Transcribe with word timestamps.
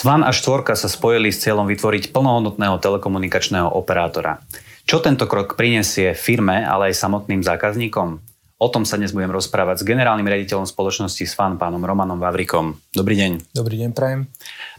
Svan 0.00 0.24
a 0.24 0.32
Štvorka 0.32 0.72
sa 0.80 0.88
spojili 0.88 1.28
s 1.28 1.44
cieľom 1.44 1.68
vytvoriť 1.68 2.08
plnohodnotného 2.16 2.80
telekomunikačného 2.80 3.68
operátora. 3.68 4.40
Čo 4.88 5.04
tento 5.04 5.28
krok 5.28 5.60
prinesie 5.60 6.16
firme, 6.16 6.64
ale 6.64 6.88
aj 6.88 7.04
samotným 7.04 7.44
zákazníkom? 7.44 8.16
O 8.60 8.68
tom 8.72 8.88
sa 8.88 8.96
dnes 8.96 9.12
budem 9.12 9.28
rozprávať 9.28 9.80
s 9.80 9.88
generálnym 9.88 10.24
riaditeľom 10.24 10.64
spoločnosti 10.64 11.20
SFAN, 11.20 11.60
pánom 11.60 11.84
Romanom 11.84 12.16
Vavrikom. 12.16 12.80
Dobrý 12.96 13.16
deň. 13.16 13.52
Dobrý 13.52 13.76
deň, 13.80 13.90
prajem. 13.92 14.28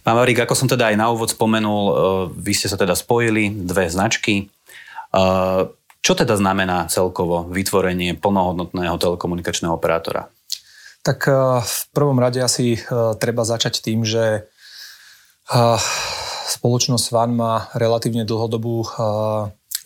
Pán 0.01 0.17
Vavrik, 0.17 0.41
ako 0.41 0.57
som 0.57 0.65
teda 0.65 0.89
aj 0.89 0.97
na 0.97 1.13
úvod 1.13 1.29
spomenul, 1.29 1.83
e, 1.85 1.93
vy 2.41 2.53
ste 2.57 2.69
sa 2.69 2.77
teda 2.77 2.97
spojili, 2.97 3.53
dve 3.53 3.93
značky. 3.93 4.49
Čo 6.01 6.17
teda 6.17 6.33
znamená 6.33 6.89
celkovo 6.89 7.45
vytvorenie 7.45 8.17
plnohodnotného 8.17 8.97
telekomunikačného 8.97 9.73
operátora? 9.73 10.33
Tak 11.05 11.19
e, 11.29 11.33
v 11.61 11.77
prvom 11.93 12.17
rade 12.17 12.41
asi 12.41 12.81
treba 13.21 13.45
začať 13.45 13.85
tým, 13.85 14.01
že 14.05 14.49
Spoločnosť 16.51 17.03
Svan 17.03 17.35
má 17.35 17.67
relatívne 17.75 18.23
dlhodobú 18.23 18.87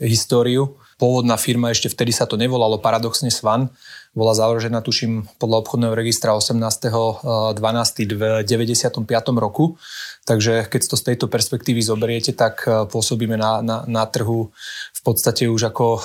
históriu. 0.01 0.77
Pôvodná 0.95 1.35
firma, 1.35 1.75
ešte 1.75 1.91
vtedy 1.91 2.15
sa 2.15 2.23
to 2.23 2.39
nevolalo 2.39 2.79
paradoxne 2.79 3.27
Svan, 3.27 3.67
bola 4.15 4.31
založená, 4.31 4.79
tuším, 4.79 5.27
podľa 5.35 5.67
obchodného 5.67 5.91
registra 5.91 6.31
18.12.95 6.39 9.03
roku. 9.35 9.75
Takže 10.23 10.71
keď 10.71 10.81
to 10.87 10.95
z 10.95 11.03
tejto 11.11 11.27
perspektívy 11.27 11.83
zoberiete, 11.83 12.31
tak 12.31 12.63
pôsobíme 12.63 13.35
na, 13.35 13.59
na, 13.59 13.83
na 13.91 14.07
trhu 14.07 14.55
v 14.95 15.01
podstate 15.03 15.51
už 15.51 15.67
ako 15.67 15.99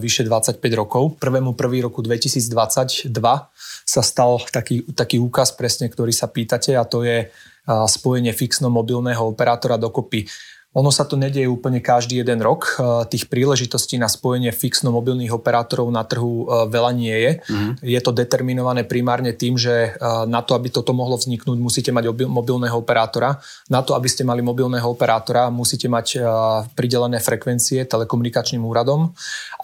vyše 0.00 0.24
25 0.24 0.64
rokov. 0.72 1.20
Prvému 1.20 1.52
prvý 1.52 1.84
roku 1.84 2.00
2022 2.00 3.12
sa 3.84 4.00
stal 4.00 4.40
taký, 4.48 4.88
taký 4.96 5.20
úkaz 5.20 5.52
presne, 5.52 5.92
ktorý 5.92 6.16
sa 6.16 6.32
pýtate 6.32 6.72
a 6.72 6.88
to 6.88 7.04
je 7.04 7.28
spojenie 7.68 8.34
fixno-mobilného 8.34 9.22
operátora 9.22 9.78
dokopy 9.78 10.26
ono 10.72 10.88
sa 10.88 11.04
to 11.04 11.20
nedieje 11.20 11.44
úplne 11.52 11.84
každý 11.84 12.24
jeden 12.24 12.40
rok. 12.40 12.80
E, 12.80 13.04
tých 13.12 13.28
príležitostí 13.28 14.00
na 14.00 14.08
spojenie 14.08 14.48
fixno-mobilných 14.56 15.28
operátorov 15.28 15.92
na 15.92 16.00
trhu 16.00 16.48
e, 16.48 16.64
veľa 16.72 16.92
nie 16.96 17.12
je. 17.12 17.32
Mm. 17.44 17.72
Je 17.84 18.00
to 18.00 18.16
determinované 18.16 18.80
primárne 18.88 19.36
tým, 19.36 19.60
že 19.60 19.92
e, 19.92 20.08
na 20.24 20.40
to, 20.40 20.56
aby 20.56 20.72
toto 20.72 20.96
mohlo 20.96 21.20
vzniknúť, 21.20 21.58
musíte 21.60 21.92
mať 21.92 22.08
mobilného 22.24 22.72
operátora. 22.72 23.36
Na 23.68 23.84
to, 23.84 23.92
aby 23.92 24.08
ste 24.08 24.24
mali 24.24 24.40
mobilného 24.40 24.88
operátora, 24.88 25.52
musíte 25.52 25.92
mať 25.92 26.24
pridelené 26.72 27.20
frekvencie 27.20 27.84
telekomunikačným 27.84 28.64
úradom. 28.64 29.12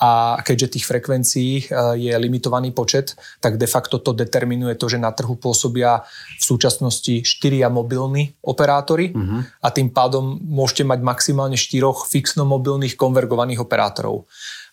A 0.01 0.41
keďže 0.45 0.79
tých 0.79 0.85
frekvencií 0.89 1.53
je 1.97 2.13
limitovaný 2.17 2.73
počet, 2.73 3.17
tak 3.41 3.57
de 3.57 3.69
facto 3.69 4.01
to 4.01 4.13
determinuje 4.13 4.77
to, 4.77 4.89
že 4.89 5.01
na 5.01 5.13
trhu 5.13 5.37
pôsobia 5.41 6.05
v 6.39 6.45
súčasnosti 6.45 7.25
štyria 7.25 7.73
mobilní 7.73 8.37
operátori 8.45 9.13
mm. 9.13 9.65
a 9.65 9.69
tým 9.73 9.89
pádom 9.93 10.39
môžete 10.41 10.85
mať 10.85 10.98
mať 10.99 11.07
maximálne 11.07 11.55
štyroch 11.55 12.11
fixno-mobilných 12.11 12.99
konvergovaných 12.99 13.63
operátorov. 13.63 14.27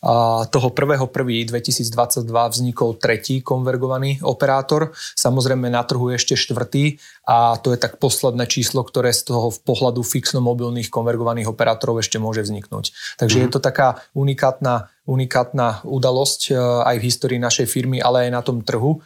A 0.05 0.45
toho 0.49 0.69
1.1.2022 0.69 2.25
vznikol 2.25 2.97
tretí 2.97 3.45
konvergovaný 3.45 4.21
operátor. 4.25 4.93
Samozrejme 5.17 5.69
na 5.69 5.85
trhu 5.85 6.13
ešte 6.13 6.33
štvrtý 6.33 6.97
a 7.29 7.57
to 7.61 7.73
je 7.73 7.77
tak 7.77 8.01
posledné 8.01 8.45
číslo, 8.45 8.85
ktoré 8.85 9.13
z 9.13 9.29
toho 9.33 9.49
v 9.49 9.59
pohľadu 9.65 10.01
fixno-mobilných 10.05 10.93
konvergovaných 10.93 11.49
operátorov 11.49 12.01
ešte 12.01 12.21
môže 12.21 12.45
vzniknúť. 12.45 13.17
Takže 13.21 13.41
mm-hmm. 13.41 13.49
je 13.49 13.53
to 13.53 13.59
taká 13.61 14.01
unikátna, 14.13 14.93
unikátna 15.09 15.81
udalosť 15.85 16.41
e, 16.49 16.57
aj 16.57 16.95
v 17.01 17.05
histórii 17.09 17.39
našej 17.41 17.65
firmy, 17.65 17.97
ale 18.01 18.29
aj 18.29 18.31
na 18.33 18.41
tom 18.45 18.61
trhu. 18.61 19.01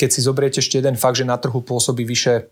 Keď 0.00 0.08
si 0.08 0.24
zobriete 0.24 0.64
ešte 0.64 0.80
jeden 0.80 0.96
fakt, 0.96 1.20
že 1.20 1.28
na 1.28 1.36
trhu 1.36 1.60
pôsobí 1.60 2.08
vyše 2.08 2.48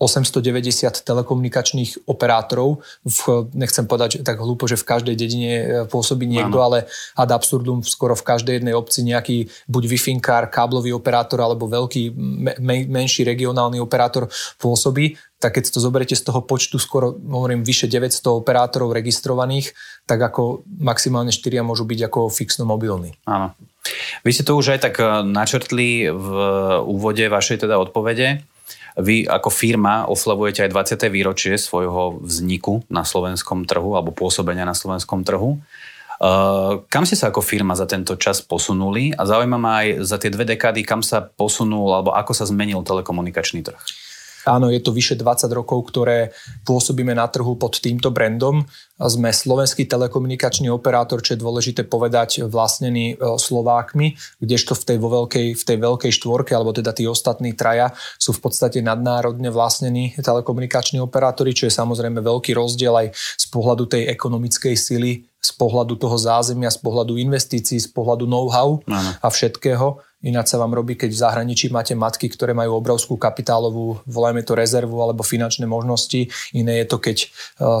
890 0.00 1.04
telekomunikačných 1.06 2.10
operátorov. 2.10 2.82
V, 3.06 3.46
nechcem 3.54 3.86
povedať 3.86 4.26
tak 4.26 4.40
hlúpo, 4.42 4.66
že 4.66 4.80
v 4.80 4.88
každej 4.88 5.14
dedine 5.14 5.52
e, 5.52 5.64
pôsobí 5.86 6.26
niekto, 6.26 6.58
ano. 6.58 6.66
ale 6.66 6.78
ad 7.14 7.30
absurdum 7.30 7.86
skoro 7.86 8.18
v 8.18 8.26
každej 8.26 8.54
jednej 8.60 8.74
obci 8.74 9.06
nejaký 9.06 9.46
buď 9.70 9.82
wi 9.86 9.98
káblový 10.50 10.90
operátor 10.90 11.38
alebo 11.38 11.70
veľký 11.70 12.14
me, 12.16 12.76
menší 12.86 13.22
regionálny 13.22 13.78
operátor 13.78 14.26
pôsobí 14.58 15.14
tak 15.42 15.58
keď 15.58 15.74
to 15.74 15.82
zoberiete 15.82 16.14
z 16.14 16.22
toho 16.22 16.38
počtu 16.46 16.78
skoro, 16.78 17.18
hovorím, 17.18 17.66
vyše 17.66 17.90
900 17.90 18.22
operátorov 18.30 18.94
registrovaných, 18.94 19.74
tak 20.06 20.22
ako 20.22 20.62
maximálne 20.78 21.34
4 21.34 21.66
môžu 21.66 21.82
byť 21.82 22.06
ako 22.06 22.30
fixno 22.30 22.62
mobilní. 22.62 23.18
Áno. 23.26 23.50
Vy 24.22 24.30
ste 24.30 24.46
to 24.46 24.54
už 24.54 24.78
aj 24.78 24.80
tak 24.86 25.02
e, 25.02 25.26
načrtli 25.26 26.06
v 26.06 26.28
úvode 26.86 27.26
vašej 27.26 27.66
teda 27.66 27.82
odpovede. 27.82 28.46
Vy 28.98 29.24
ako 29.24 29.48
firma 29.48 30.04
oslavujete 30.04 30.68
aj 30.68 31.00
20. 31.00 31.08
výročie 31.08 31.56
svojho 31.56 32.20
vzniku 32.20 32.84
na 32.92 33.08
slovenskom 33.08 33.64
trhu 33.64 33.96
alebo 33.96 34.12
pôsobenia 34.12 34.68
na 34.68 34.76
slovenskom 34.76 35.24
trhu. 35.24 35.60
Uh, 36.22 36.86
kam 36.86 37.02
ste 37.02 37.18
sa 37.18 37.34
ako 37.34 37.42
firma 37.42 37.74
za 37.74 37.82
tento 37.88 38.14
čas 38.14 38.38
posunuli 38.44 39.10
a 39.10 39.26
zaujíma 39.26 39.58
ma 39.58 39.82
aj 39.82 40.06
za 40.06 40.22
tie 40.22 40.30
dve 40.30 40.46
dekády, 40.46 40.86
kam 40.86 41.02
sa 41.02 41.18
posunul 41.18 41.90
alebo 41.90 42.14
ako 42.14 42.30
sa 42.30 42.46
zmenil 42.46 42.86
telekomunikačný 42.86 43.66
trh? 43.66 44.01
Áno, 44.42 44.70
je 44.74 44.82
to 44.82 44.90
vyše 44.90 45.14
20 45.14 45.46
rokov, 45.54 45.92
ktoré 45.94 46.34
pôsobíme 46.66 47.14
na 47.14 47.30
trhu 47.30 47.54
pod 47.54 47.78
týmto 47.78 48.10
brandom. 48.10 48.66
Sme 48.98 49.30
slovenský 49.30 49.86
telekomunikačný 49.86 50.70
operátor, 50.70 51.22
čo 51.22 51.34
je 51.34 51.42
dôležité 51.42 51.86
povedať, 51.86 52.46
vlastnený 52.46 53.14
e, 53.14 53.38
Slovákmi, 53.38 54.14
kdežto 54.38 54.78
v 54.78 54.82
tej, 54.82 54.98
vo 54.98 55.08
veľkej, 55.22 55.46
v 55.58 55.62
tej 55.62 55.78
veľkej 55.78 56.12
štvorke, 56.14 56.54
alebo 56.54 56.74
teda 56.74 56.90
tí 56.94 57.06
ostatní 57.06 57.54
traja, 57.54 57.94
sú 58.18 58.34
v 58.34 58.42
podstate 58.46 58.82
nadnárodne 58.82 59.50
vlastnení 59.50 60.14
telekomunikační 60.18 61.02
operátori, 61.02 61.54
čo 61.54 61.66
je 61.66 61.74
samozrejme 61.74 62.22
veľký 62.22 62.54
rozdiel 62.54 62.94
aj 62.94 63.06
z 63.14 63.46
pohľadu 63.50 63.90
tej 63.90 64.10
ekonomickej 64.10 64.74
sily, 64.74 65.12
z 65.42 65.50
pohľadu 65.58 65.98
toho 65.98 66.14
zázemia, 66.14 66.70
z 66.70 66.78
pohľadu 66.78 67.18
investícií, 67.18 67.82
z 67.82 67.90
pohľadu 67.90 68.30
know-how 68.30 68.78
a 69.18 69.26
všetkého 69.26 69.98
Ináč 70.22 70.54
sa 70.54 70.58
vám 70.62 70.70
robí, 70.70 70.94
keď 70.94 71.10
v 71.10 71.18
zahraničí 71.18 71.66
máte 71.74 71.98
matky, 71.98 72.30
ktoré 72.30 72.54
majú 72.54 72.78
obrovskú 72.78 73.18
kapitálovú, 73.18 73.98
volajme 74.06 74.46
to 74.46 74.54
rezervu 74.54 75.02
alebo 75.02 75.26
finančné 75.26 75.66
možnosti. 75.66 76.30
Iné 76.54 76.82
je 76.82 76.86
to, 76.86 77.02
keď 77.02 77.16
e, 77.22 77.28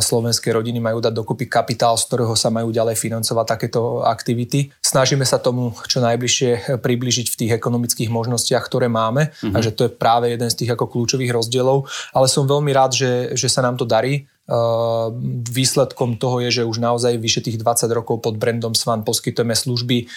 slovenské 0.02 0.50
rodiny 0.50 0.82
majú 0.82 0.98
dať 0.98 1.14
dokopy 1.14 1.46
kapitál, 1.46 1.94
z 1.94 2.10
ktorého 2.10 2.34
sa 2.34 2.50
majú 2.50 2.74
ďalej 2.74 2.98
financovať 2.98 3.46
takéto 3.46 4.02
aktivity. 4.02 4.74
Snažíme 4.82 5.22
sa 5.22 5.38
tomu 5.38 5.70
čo 5.86 6.02
najbližšie 6.02 6.82
približiť 6.82 7.26
v 7.30 7.38
tých 7.38 7.52
ekonomických 7.54 8.10
možnostiach, 8.10 8.66
ktoré 8.66 8.90
máme. 8.90 9.30
Mm-hmm. 9.30 9.54
A 9.54 9.58
že 9.62 9.70
to 9.70 9.86
je 9.86 9.94
práve 9.94 10.34
jeden 10.34 10.50
z 10.50 10.58
tých 10.66 10.74
ako 10.74 10.90
kľúčových 10.90 11.30
rozdielov. 11.30 11.86
Ale 12.10 12.26
som 12.26 12.50
veľmi 12.50 12.74
rád, 12.74 12.98
že, 12.98 13.38
že 13.38 13.46
sa 13.46 13.62
nám 13.62 13.78
to 13.78 13.86
darí. 13.86 14.26
Uh, 14.42 15.14
výsledkom 15.46 16.18
toho 16.18 16.42
je, 16.42 16.60
že 16.60 16.62
už 16.66 16.82
naozaj 16.82 17.14
vyše 17.14 17.46
tých 17.46 17.62
20 17.62 17.86
rokov 17.94 18.18
pod 18.26 18.34
brandom 18.34 18.74
Svan 18.74 19.06
poskytujeme 19.06 19.54
služby 19.54 20.10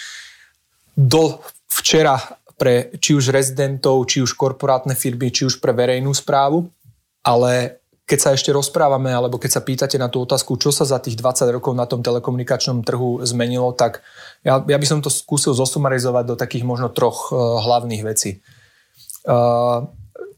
do 0.98 1.38
včera 1.68 2.16
pre 2.56 2.94
či 2.96 3.12
už 3.12 3.30
rezidentov, 3.30 4.08
či 4.08 4.24
už 4.24 4.32
korporátne 4.32 4.96
firmy, 4.96 5.28
či 5.28 5.44
už 5.44 5.60
pre 5.60 5.76
verejnú 5.76 6.12
správu, 6.16 6.72
ale 7.20 7.82
keď 8.06 8.18
sa 8.22 8.30
ešte 8.32 8.54
rozprávame, 8.54 9.10
alebo 9.10 9.34
keď 9.34 9.50
sa 9.58 9.66
pýtate 9.66 9.98
na 9.98 10.06
tú 10.06 10.22
otázku, 10.22 10.54
čo 10.62 10.70
sa 10.70 10.86
za 10.86 11.02
tých 11.02 11.18
20 11.18 11.50
rokov 11.50 11.74
na 11.74 11.90
tom 11.90 12.06
telekomunikačnom 12.06 12.86
trhu 12.86 13.18
zmenilo, 13.26 13.74
tak 13.74 14.06
ja, 14.46 14.62
ja 14.62 14.78
by 14.78 14.86
som 14.86 15.02
to 15.02 15.10
skúsil 15.10 15.58
zosumarizovať 15.58 16.24
do 16.24 16.34
takých 16.38 16.62
možno 16.62 16.86
troch 16.94 17.34
uh, 17.34 17.58
hlavných 17.66 18.02
vecí. 18.06 18.38
Uh, 19.26 19.90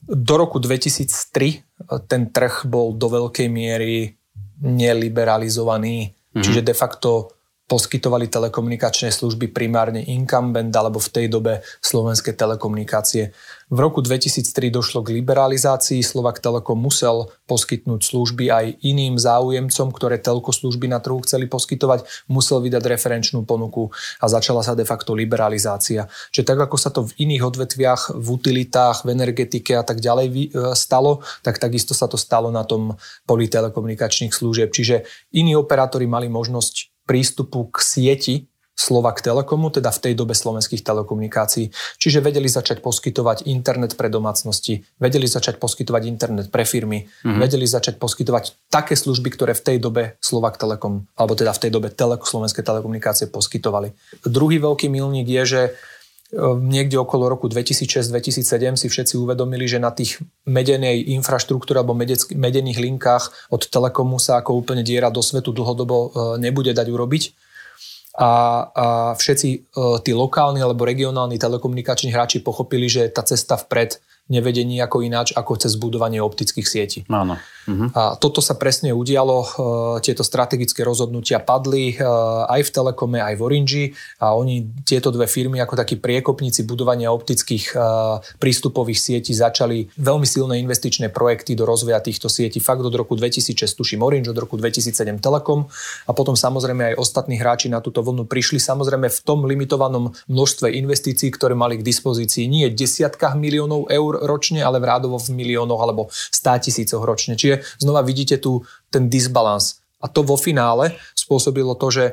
do 0.09 0.34
roku 0.41 0.56
2003 0.56 2.09
ten 2.09 2.33
trh 2.33 2.65
bol 2.65 2.97
do 2.97 3.12
veľkej 3.12 3.53
miery 3.53 4.17
neliberalizovaný, 4.65 6.09
mm-hmm. 6.09 6.41
čiže 6.41 6.65
de 6.65 6.72
facto 6.72 7.38
poskytovali 7.69 8.33
telekomunikačné 8.33 9.12
služby 9.12 9.53
primárne 9.53 10.01
incumbent 10.01 10.73
alebo 10.73 10.97
v 10.97 11.12
tej 11.12 11.27
dobe 11.29 11.61
slovenské 11.84 12.33
telekomunikácie. 12.33 13.37
V 13.69 13.79
roku 13.85 14.00
2003 14.00 14.73
došlo 14.73 15.05
k 15.05 15.20
liberalizácii, 15.20 16.00
Slovak 16.00 16.41
Telekom 16.41 16.81
musel 16.81 17.29
poskytnúť 17.44 18.00
služby 18.00 18.49
aj 18.49 18.67
iným 18.81 19.20
záujemcom, 19.20 19.93
ktoré 19.93 20.17
telko 20.17 20.56
služby 20.56 20.88
na 20.88 21.05
trhu 21.05 21.20
chceli 21.29 21.44
poskytovať, 21.44 22.09
musel 22.32 22.65
vydať 22.65 22.81
referenčnú 22.81 23.44
ponuku 23.44 23.93
a 24.25 24.26
začala 24.32 24.64
sa 24.64 24.73
de 24.73 24.88
facto 24.88 25.12
liberalizácia. 25.12 26.09
Čiže 26.32 26.49
tak 26.49 26.64
ako 26.64 26.76
sa 26.81 26.88
to 26.88 27.12
v 27.12 27.29
iných 27.29 27.44
odvetviach, 27.44 28.17
v 28.17 28.29
utilitách, 28.32 29.05
v 29.05 29.12
energetike 29.12 29.76
a 29.76 29.85
tak 29.85 30.00
ďalej 30.00 30.26
e, 30.32 30.37
stalo, 30.73 31.21
tak 31.44 31.61
takisto 31.61 31.93
sa 31.93 32.09
to 32.09 32.17
stalo 32.17 32.49
na 32.49 32.64
tom 32.64 32.97
poli 33.29 33.53
telekomunikačných 33.53 34.32
služieb. 34.32 34.73
Čiže 34.73 35.05
iní 35.37 35.53
operátori 35.53 36.09
mali 36.09 36.32
možnosť 36.32 36.88
prístupu 37.08 37.72
k 37.72 37.81
sieti 37.81 38.37
Slovak 38.78 39.19
Telekomu, 39.26 39.75
teda 39.75 39.90
v 39.90 39.99
tej 39.99 40.14
dobe 40.14 40.38
slovenských 40.38 40.87
telekomunikácií. 40.87 41.75
Čiže 41.99 42.22
vedeli 42.22 42.46
začať 42.46 42.78
poskytovať 42.78 43.50
internet 43.50 43.99
pre 43.99 44.06
domácnosti, 44.06 44.87
vedeli 45.02 45.26
začať 45.26 45.58
poskytovať 45.58 46.02
internet 46.06 46.46
pre 46.55 46.62
firmy, 46.62 47.02
mm-hmm. 47.02 47.43
vedeli 47.43 47.66
začať 47.66 47.99
poskytovať 47.99 48.70
také 48.70 48.94
služby, 48.94 49.34
ktoré 49.34 49.58
v 49.58 49.64
tej 49.66 49.76
dobe 49.82 50.14
Slovak 50.22 50.62
Telekom, 50.62 51.10
alebo 51.19 51.34
teda 51.34 51.50
v 51.58 51.62
tej 51.66 51.70
dobe 51.75 51.90
tele, 51.90 52.22
slovenské 52.22 52.62
telekomunikácie 52.62 53.26
poskytovali. 53.26 53.99
Druhý 54.22 54.62
veľký 54.62 54.87
milník 54.87 55.26
je, 55.26 55.43
že 55.43 55.62
niekde 56.60 57.00
okolo 57.00 57.32
roku 57.32 57.48
2006-2007 57.48 58.76
si 58.76 58.86
všetci 58.92 59.14
uvedomili, 59.16 59.64
že 59.64 59.80
na 59.80 59.88
tých 59.88 60.20
medenej 60.44 61.16
infraštruktúre 61.16 61.80
alebo 61.80 61.96
medených 62.36 62.78
linkách 62.78 63.48
od 63.48 63.64
Telekomu 63.64 64.20
sa 64.20 64.44
ako 64.44 64.60
úplne 64.60 64.84
diera 64.84 65.08
do 65.08 65.25
svetu 65.25 65.56
dlhodobo 65.56 65.96
e, 65.96 66.08
nebude 66.36 66.76
dať 66.76 66.84
urobiť. 66.92 67.25
A, 68.19 68.28
a 68.28 68.86
všetci 69.16 69.48
e, 69.48 69.58
tí 70.04 70.12
lokálni 70.12 70.60
alebo 70.60 70.84
regionálni 70.84 71.40
telekomunikační 71.40 72.12
hráči 72.12 72.44
pochopili, 72.44 72.92
že 72.92 73.08
tá 73.08 73.25
cesta 73.25 73.56
vpred 73.56 73.96
nevedie 74.28 74.69
nejako 74.69 75.00
ináč 75.00 75.32
ako 75.32 75.56
cez 75.56 75.80
budovanie 75.80 76.20
optických 76.20 76.69
sietí. 76.69 77.00
Áno. 77.08 77.40
Uh-huh. 77.69 77.93
A 77.93 78.17
toto 78.17 78.41
sa 78.41 78.56
presne 78.56 78.97
udialo, 78.97 79.44
e, 79.44 79.49
tieto 80.00 80.25
strategické 80.25 80.81
rozhodnutia 80.81 81.37
padli 81.37 81.93
e, 81.93 82.00
aj 82.49 82.65
v 82.65 82.70
Telekome, 82.73 83.20
aj 83.20 83.37
v 83.37 83.43
Orange 83.44 83.85
a 84.25 84.32
oni, 84.32 84.65
tieto 84.88 85.12
dve 85.12 85.29
firmy 85.29 85.61
ako 85.61 85.76
takí 85.76 86.00
priekopníci 86.00 86.65
budovania 86.65 87.12
optických 87.12 87.76
e, 87.76 87.79
prístupových 88.41 88.97
sietí 88.97 89.37
začali 89.37 89.85
veľmi 90.00 90.25
silné 90.25 90.56
investičné 90.65 91.12
projekty 91.12 91.53
do 91.53 91.69
rozvoja 91.69 92.00
týchto 92.00 92.32
sietí. 92.32 92.56
Fakt 92.56 92.81
od 92.81 92.97
roku 92.97 93.12
2006 93.12 93.53
tuším 93.76 94.00
Orange, 94.00 94.32
od 94.32 94.41
roku 94.41 94.56
2007 94.56 95.21
Telekom 95.21 95.69
a 96.09 96.11
potom 96.17 96.32
samozrejme 96.32 96.94
aj 96.94 96.94
ostatní 96.97 97.37
hráči 97.37 97.69
na 97.69 97.85
túto 97.85 98.00
vlnu 98.00 98.25
prišli 98.25 98.56
samozrejme 98.56 99.12
v 99.12 99.21
tom 99.21 99.44
limitovanom 99.44 100.17
množstve 100.25 100.73
investícií, 100.73 101.29
ktoré 101.37 101.53
mali 101.53 101.76
k 101.76 101.85
dispozícii 101.85 102.49
nie 102.49 102.73
desiatkách 102.73 103.37
miliónov 103.37 103.93
eur 103.93 104.25
ročne, 104.25 104.64
ale 104.64 104.81
v 104.81 104.88
rádovo 104.88 105.21
v 105.21 105.37
miliónoch 105.37 105.81
alebo 105.85 106.09
100 106.09 106.64
tisícoch 106.64 107.03
ročne. 107.05 107.37
Čiže 107.37 107.57
znova 107.78 108.02
vidíte 108.02 108.38
tu 108.38 108.62
ten 108.90 109.06
disbalans. 109.10 109.81
A 109.99 110.06
to 110.06 110.22
vo 110.22 110.38
finále 110.38 110.94
spôsobilo 111.19 111.75
to, 111.75 111.90
že 111.90 112.05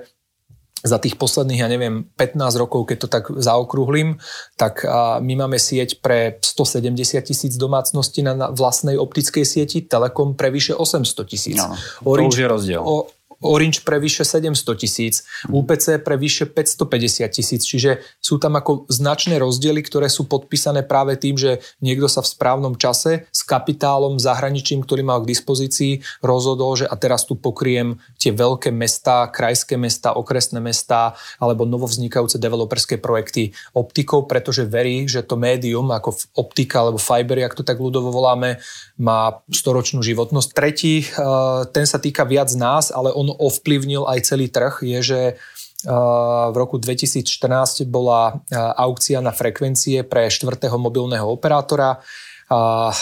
za 0.86 1.01
tých 1.01 1.18
posledných, 1.18 1.65
ja 1.65 1.69
neviem, 1.69 2.06
15 2.13 2.62
rokov, 2.62 2.86
keď 2.86 2.97
to 3.01 3.09
tak 3.09 3.24
zaokrúhlim, 3.42 4.21
tak 4.53 4.86
my 5.18 5.33
máme 5.33 5.57
sieť 5.57 5.97
pre 5.97 6.38
170 6.45 7.25
tisíc 7.25 7.57
domácností 7.57 8.21
na 8.21 8.53
vlastnej 8.53 8.94
optickej 8.94 9.42
sieti, 9.50 9.81
Telekom 9.81 10.38
pre 10.38 10.53
vyše 10.53 10.77
800 10.77 11.25
tisíc. 11.25 11.57
No, 11.57 11.74
to 12.06 12.21
už 12.30 12.38
je 12.38 12.48
rozdiel. 12.48 12.81
O, 12.86 13.09
Orange 13.45 13.86
pre 13.86 14.01
vyše 14.01 14.25
700 14.25 14.81
tisíc, 14.81 15.24
UPC 15.47 16.01
pre 16.01 16.18
vyše 16.18 16.50
550 16.50 17.30
tisíc, 17.30 17.62
čiže 17.63 18.01
sú 18.18 18.42
tam 18.42 18.57
ako 18.57 18.89
značné 18.89 19.38
rozdiely, 19.38 19.86
ktoré 19.86 20.09
sú 20.09 20.25
podpísané 20.25 20.81
práve 20.81 21.15
tým, 21.15 21.38
že 21.38 21.62
niekto 21.80 22.09
sa 22.09 22.25
v 22.25 22.31
správnom 22.33 22.74
čase 22.75 23.30
s 23.30 23.42
kapitálom 23.45 24.18
zahraničím, 24.18 24.81
ktorý 24.81 25.06
mal 25.06 25.21
k 25.21 25.30
dispozícii, 25.30 26.01
rozhodol, 26.25 26.74
že 26.74 26.89
a 26.89 26.95
teraz 26.97 27.30
tu 27.30 27.38
pokriem 27.38 28.01
tie 28.18 28.33
veľké 28.33 28.74
mesta, 28.74 29.30
krajské 29.30 29.77
mesta, 29.77 30.18
okresné 30.18 30.57
mesta 30.57 31.13
alebo 31.38 31.69
novovznikajúce 31.69 32.41
developerské 32.41 32.98
projekty 32.98 33.53
optikou, 33.77 34.25
pretože 34.25 34.65
verí, 34.65 35.06
že 35.06 35.21
to 35.21 35.38
médium 35.38 35.94
ako 35.94 36.18
optika 36.33 36.81
alebo 36.81 36.98
fiber, 36.98 37.38
ak 37.45 37.53
to 37.53 37.62
tak 37.62 37.77
ľudovo 37.77 38.09
voláme, 38.09 38.57
má 38.98 39.44
storočnú 39.51 40.01
životnosť. 40.01 40.50
Tretí, 40.56 41.03
eh, 41.03 41.09
ten 41.69 41.86
sa 41.86 42.01
týka 42.01 42.25
viac 42.25 42.50
nás, 42.57 42.89
ale 42.89 43.13
on 43.13 43.35
ovplyvnil 43.38 44.08
aj 44.08 44.20
celý 44.32 44.48
trh, 44.48 44.82
je, 44.82 45.00
že 45.02 45.22
v 45.86 46.56
roku 46.58 46.82
2014 46.82 47.86
bola 47.86 48.42
aukcia 48.74 49.22
na 49.22 49.30
frekvencie 49.30 50.02
pre 50.02 50.34
štvrtého 50.34 50.82
mobilného 50.82 51.30
operátora 51.30 52.02
a 52.46 52.94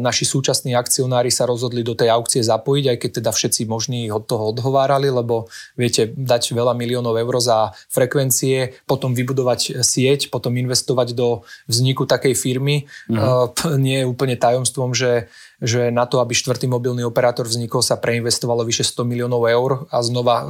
naši 0.00 0.24
súčasní 0.24 0.72
akcionári 0.72 1.28
sa 1.28 1.44
rozhodli 1.44 1.84
do 1.84 1.92
tej 1.92 2.08
aukcie 2.08 2.40
zapojiť, 2.40 2.84
aj 2.88 2.96
keď 2.96 3.10
teda 3.20 3.30
všetci 3.32 3.62
možní 3.68 4.08
od 4.08 4.24
toho 4.24 4.56
odhovárali, 4.56 5.12
lebo 5.12 5.52
viete, 5.76 6.08
dať 6.08 6.56
veľa 6.56 6.72
miliónov 6.72 7.12
eur 7.20 7.36
za 7.36 7.76
frekvencie, 7.92 8.72
potom 8.88 9.12
vybudovať 9.12 9.84
sieť, 9.84 10.32
potom 10.32 10.56
investovať 10.56 11.12
do 11.12 11.44
vzniku 11.68 12.08
takej 12.08 12.32
firmy, 12.40 12.88
mm. 13.12 13.20
nie 13.84 14.00
je 14.00 14.08
úplne 14.08 14.40
tajomstvom, 14.40 14.96
že 14.96 15.28
že 15.60 15.88
na 15.88 16.04
to, 16.04 16.20
aby 16.20 16.36
štvrtý 16.36 16.68
mobilný 16.68 17.02
operátor 17.08 17.48
vznikol, 17.48 17.80
sa 17.80 17.96
preinvestovalo 17.96 18.64
vyše 18.64 18.84
100 18.84 19.08
miliónov 19.08 19.42
eur 19.48 19.70
a 19.88 20.04
znova 20.04 20.36
e, 20.42 20.46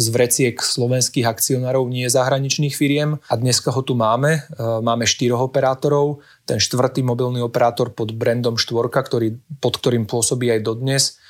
z 0.00 0.06
vreciek 0.08 0.56
slovenských 0.56 1.28
akcionárov, 1.28 1.84
nie 1.88 2.08
zahraničných 2.08 2.72
firiem. 2.72 3.20
A 3.28 3.34
dneska 3.36 3.68
ho 3.68 3.82
tu 3.84 3.92
máme. 3.92 4.48
E, 4.48 4.60
máme 4.80 5.04
štyroch 5.04 5.52
operátorov. 5.52 6.24
Ten 6.48 6.56
štvrtý 6.56 7.04
mobilný 7.04 7.44
operátor 7.44 7.92
pod 7.92 8.16
brandom 8.16 8.56
Štvorka, 8.56 9.04
ktorý, 9.04 9.36
pod 9.60 9.76
ktorým 9.76 10.08
pôsobí 10.08 10.48
aj 10.48 10.60
dodnes, 10.64 11.20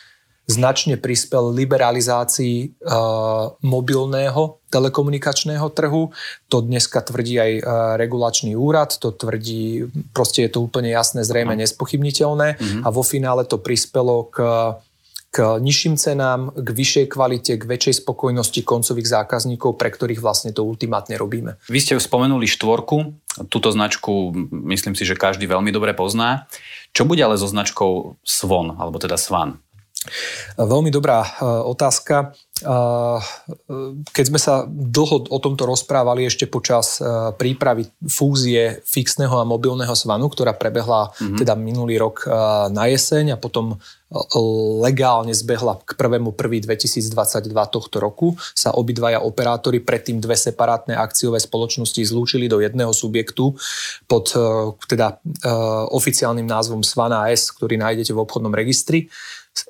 značne 0.47 0.97
prispel 0.99 1.53
liberalizácii 1.55 2.81
uh, 2.83 3.55
mobilného 3.63 4.63
telekomunikačného 4.71 5.67
trhu. 5.75 6.11
To 6.51 6.57
dneska 6.63 7.03
tvrdí 7.03 7.37
aj 7.39 7.53
uh, 7.59 7.63
regulačný 7.99 8.55
úrad, 8.59 8.97
to 8.99 9.15
tvrdí, 9.15 9.87
proste 10.11 10.47
je 10.47 10.51
to 10.51 10.63
úplne 10.63 10.91
jasné, 10.91 11.23
zrejme 11.23 11.55
no. 11.55 11.61
nespochybniteľné 11.63 12.49
mm-hmm. 12.59 12.83
a 12.83 12.89
vo 12.91 13.03
finále 13.07 13.47
to 13.47 13.59
prispelo 13.63 14.27
k 14.31 14.39
k 15.31 15.63
nižším 15.63 15.95
cenám, 15.95 16.51
k 16.59 16.69
vyššej 16.75 17.07
kvalite, 17.07 17.55
k 17.55 17.63
väčšej 17.63 18.03
spokojnosti 18.03 18.67
koncových 18.67 19.07
zákazníkov, 19.07 19.79
pre 19.79 19.95
ktorých 19.95 20.19
vlastne 20.19 20.51
to 20.51 20.67
ultimátne 20.67 21.15
robíme. 21.15 21.55
Vy 21.71 21.79
ste 21.79 21.95
spomenuli 21.95 22.51
štvorku, 22.51 23.15
túto 23.47 23.71
značku 23.71 24.35
myslím 24.51 24.99
si, 24.99 25.07
že 25.07 25.15
každý 25.15 25.47
veľmi 25.47 25.71
dobre 25.71 25.95
pozná. 25.95 26.51
Čo 26.91 27.07
bude 27.07 27.23
ale 27.23 27.39
so 27.39 27.47
značkou 27.47 28.19
Svon, 28.27 28.75
alebo 28.75 28.99
teda 28.99 29.15
Svan? 29.15 29.63
Veľmi 30.57 30.89
dobrá 30.89 31.21
e, 31.21 31.29
otázka. 31.45 32.33
E, 32.61 32.65
keď 34.11 34.25
sme 34.25 34.41
sa 34.41 34.65
dlho 34.69 35.29
o 35.29 35.39
tomto 35.39 35.69
rozprávali 35.69 36.25
ešte 36.25 36.49
počas 36.49 37.01
prípravy 37.37 37.89
fúzie 38.09 38.81
fixného 38.89 39.37
a 39.37 39.49
mobilného 39.49 39.93
svanu, 39.93 40.33
ktorá 40.33 40.57
prebehla 40.57 41.13
mm-hmm. 41.13 41.39
teda 41.45 41.53
minulý 41.57 42.01
rok 42.01 42.25
na 42.73 42.89
jeseň 42.89 43.37
a 43.37 43.41
potom 43.41 43.77
legálne 44.83 45.31
zbehla 45.31 45.79
k 45.87 45.95
1.1.2022 45.95 47.15
tohto 47.71 47.97
roku, 48.03 48.35
sa 48.53 48.75
obidvaja 48.75 49.23
operátori, 49.23 49.79
predtým 49.79 50.19
dve 50.19 50.35
separátne 50.35 50.99
akciové 50.99 51.39
spoločnosti 51.39 52.03
zlúčili 52.03 52.51
do 52.51 52.59
jedného 52.59 52.91
subjektu 52.91 53.55
pod 54.11 54.35
teda 54.91 55.23
oficiálnym 55.95 56.47
názvom 56.47 56.83
Svana 56.83 57.31
S, 57.31 57.55
ktorý 57.55 57.79
nájdete 57.79 58.11
v 58.11 58.23
obchodnom 58.23 58.51
registri. 58.51 59.07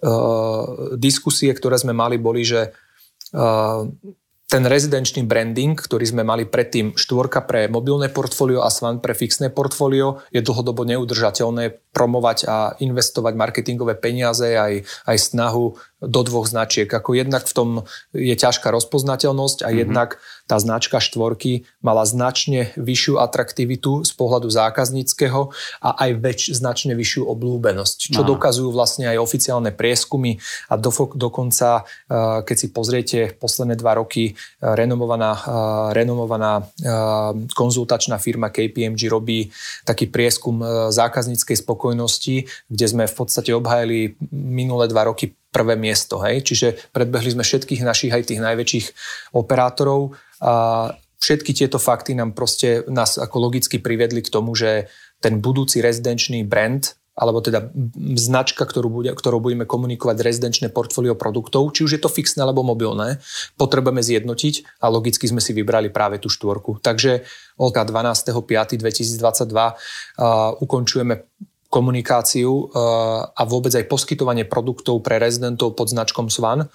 Eh, 0.01 0.65
diskusie, 1.01 1.51
ktoré 1.57 1.81
sme 1.81 1.97
mali, 1.97 2.21
boli, 2.21 2.45
že 2.45 2.73
ten 4.51 4.67
rezidenčný 4.67 5.23
branding, 5.31 5.79
ktorý 5.79 6.11
sme 6.11 6.27
mali 6.27 6.43
predtým 6.43 6.99
štvorka 6.99 7.47
pre 7.47 7.71
mobilné 7.71 8.11
portfólio 8.11 8.67
a 8.67 8.69
Svan 8.75 8.99
pre 8.99 9.15
fixné 9.15 9.55
portfólio, 9.55 10.27
je 10.35 10.43
dlhodobo 10.43 10.83
neudržateľné 10.83 11.95
promovať 11.95 12.39
a 12.51 12.75
investovať 12.83 13.39
marketingové 13.39 13.95
peniaze 13.95 14.59
aj, 14.59 14.83
aj 15.07 15.17
snahu 15.17 15.79
do 16.01 16.21
dvoch 16.25 16.49
značiek. 16.49 16.89
Ako 16.89 17.13
jednak 17.13 17.45
v 17.45 17.55
tom 17.55 17.69
je 18.17 18.33
ťažká 18.33 18.73
rozpoznateľnosť 18.73 19.63
a 19.63 19.69
mm-hmm. 19.69 19.81
jednak 19.85 20.21
tá 20.51 20.59
značka 20.59 20.99
štvorky 20.99 21.63
mala 21.79 22.03
značne 22.03 22.75
vyššiu 22.75 23.23
atraktivitu 23.23 24.03
z 24.03 24.13
pohľadu 24.19 24.51
zákazníckého 24.51 25.55
a 25.79 25.89
aj 25.95 26.11
väč, 26.19 26.41
značne 26.51 26.99
vyššiu 26.99 27.23
oblúbenosť, 27.31 28.11
čo 28.11 28.27
Aha. 28.27 28.29
dokazujú 28.35 28.75
vlastne 28.75 29.07
aj 29.07 29.23
oficiálne 29.23 29.71
prieskumy 29.71 30.43
a 30.67 30.75
do, 30.75 30.91
dokonca, 31.15 31.87
eh, 31.87 32.43
keď 32.43 32.57
si 32.59 32.67
pozriete 32.75 33.19
posledné 33.39 33.79
dva 33.79 34.03
roky, 34.03 34.35
eh, 34.35 34.35
renomovaná, 34.75 35.39
eh, 35.39 35.49
renomovaná 35.95 36.67
konzultačná 37.55 38.17
firma 38.17 38.49
KPMG 38.49 39.07
robí 39.13 39.53
taký 39.85 40.09
prieskum 40.09 40.65
zákazníckej 40.89 41.61
spokojnosti, 41.61 42.49
kde 42.73 42.87
sme 42.89 43.05
v 43.05 43.15
podstate 43.15 43.53
obhajili 43.53 44.17
minulé 44.33 44.89
dva 44.89 45.13
roky 45.13 45.37
prvé 45.51 45.75
miesto. 45.75 46.23
Hej? 46.23 46.47
Čiže 46.47 46.69
predbehli 46.95 47.35
sme 47.35 47.45
všetkých 47.45 47.83
našich 47.83 48.15
aj 48.15 48.23
tých 48.31 48.41
najväčších 48.41 48.87
operátorov 49.35 50.15
a 50.41 50.89
všetky 51.21 51.53
tieto 51.53 51.77
fakty 51.77 52.17
nám 52.17 52.33
proste 52.33 52.87
nás 52.89 53.21
ako 53.21 53.51
logicky 53.51 53.77
privedli 53.83 54.25
k 54.25 54.33
tomu, 54.33 54.57
že 54.57 54.89
ten 55.21 55.43
budúci 55.43 55.85
rezidenčný 55.85 56.49
brand 56.49 56.97
alebo 57.21 57.45
teda 57.45 57.69
značka, 58.17 58.65
ktorú, 58.65 58.89
bude, 58.89 59.13
ktorou 59.13 59.45
budeme 59.45 59.69
komunikovať 59.69 60.25
rezidenčné 60.25 60.73
portfólio 60.73 61.13
produktov, 61.13 61.69
či 61.77 61.85
už 61.85 61.93
je 61.99 62.01
to 62.01 62.09
fixné 62.09 62.41
alebo 62.41 62.65
mobilné, 62.65 63.21
potrebujeme 63.61 64.01
zjednotiť 64.01 64.81
a 64.81 64.89
logicky 64.89 65.29
sme 65.29 65.45
si 65.45 65.53
vybrali 65.53 65.93
práve 65.93 66.17
tú 66.17 66.33
štvorku. 66.33 66.81
Takže 66.81 67.29
od 67.61 67.77
12.5.2022 67.77 69.53
uh, 69.53 70.57
ukončujeme 70.65 71.29
komunikáciu 71.71 72.51
eh, 72.51 72.69
a 73.31 73.43
vôbec 73.47 73.71
aj 73.73 73.87
poskytovanie 73.87 74.45
produktov 74.45 75.01
pre 75.07 75.23
rezidentov 75.23 75.79
pod 75.79 75.89
značkom 75.89 76.27
Svan 76.29 76.67